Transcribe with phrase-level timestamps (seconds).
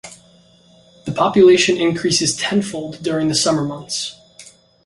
[1.05, 4.15] The population increases tenfold during the summer months.